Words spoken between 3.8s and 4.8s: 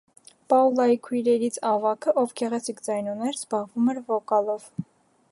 էր վոկալով։